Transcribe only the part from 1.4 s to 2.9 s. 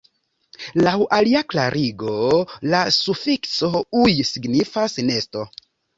klarigo la